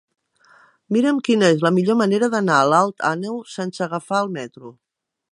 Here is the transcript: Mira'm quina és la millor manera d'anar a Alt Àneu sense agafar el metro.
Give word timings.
Mira'm 0.95 1.17
quina 1.25 1.49
és 1.55 1.59
la 1.65 1.71
millor 1.75 1.97
manera 1.99 2.29
d'anar 2.35 2.55
a 2.61 2.63
Alt 2.77 3.05
Àneu 3.09 3.35
sense 3.57 3.83
agafar 3.87 4.23
el 4.23 4.33
metro. 4.39 4.73